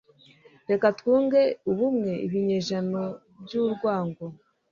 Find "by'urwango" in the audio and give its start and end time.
3.43-4.25